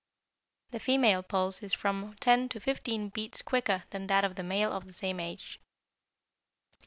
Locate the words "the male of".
4.33-4.87